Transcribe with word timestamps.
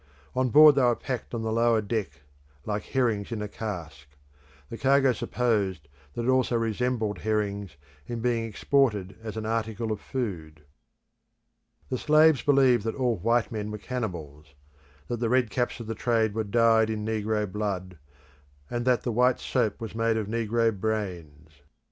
On 0.35 0.49
board 0.49 0.73
they 0.73 0.81
were 0.81 0.95
packed 0.95 1.35
on 1.35 1.43
the 1.43 1.51
lower 1.51 1.79
deck 1.79 2.21
like 2.65 2.81
herrings 2.85 3.31
in 3.31 3.39
a 3.39 3.47
cask. 3.47 4.07
The 4.71 4.77
cargo 4.79 5.13
supposed 5.13 5.87
that 6.15 6.23
it 6.23 6.27
also 6.27 6.55
resembled 6.55 7.19
herrings, 7.19 7.75
in 8.07 8.19
being 8.19 8.43
exported 8.45 9.15
as 9.21 9.37
an 9.37 9.45
article 9.45 9.91
of 9.91 10.01
food. 10.01 10.63
The 11.89 11.99
slaves 11.99 12.41
believed 12.41 12.83
that 12.85 12.95
all 12.95 13.17
white 13.17 13.51
men 13.51 13.69
were 13.69 13.77
cannibals; 13.77 14.55
that 15.07 15.19
the 15.19 15.29
red 15.29 15.51
caps 15.51 15.79
of 15.79 15.85
the 15.85 15.93
trade 15.93 16.33
were 16.33 16.45
dyed 16.45 16.89
in 16.89 17.05
negro 17.05 17.45
blood, 17.51 17.99
and 18.71 18.85
that 18.85 19.03
the 19.03 19.11
white 19.11 19.39
soap 19.39 19.79
was 19.79 19.93
made 19.93 20.17
of 20.17 20.25
negro 20.25 20.75
brains. 20.75 21.61